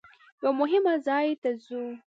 یوه 0.43 0.53
مهم 0.59 0.85
ځای 1.05 1.27
ته 1.41 1.49
ځو. 1.63 1.81